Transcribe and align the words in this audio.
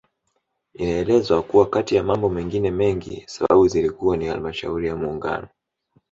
Inaelezwa 0.73 1.41
kuwa 1.43 1.69
kati 1.69 1.95
ya 1.95 2.03
mambo 2.03 2.29
mengine 2.29 2.71
mengi 2.71 3.23
sababu 3.27 3.67
zilikuwa 3.67 4.17
ni 4.17 4.27
Halmashauri 4.27 4.87
ya 4.87 4.95
muungano 4.95 5.47